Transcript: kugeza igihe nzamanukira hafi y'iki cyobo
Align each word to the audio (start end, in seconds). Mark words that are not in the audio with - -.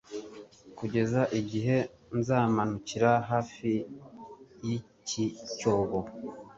kugeza 0.77 1.21
igihe 1.39 1.75
nzamanukira 2.17 3.11
hafi 3.29 3.71
y'iki 4.63 5.25
cyobo 5.57 5.99